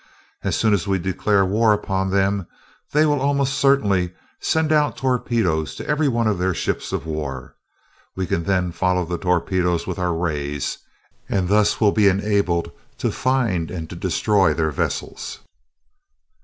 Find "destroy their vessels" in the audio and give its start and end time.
13.95-15.41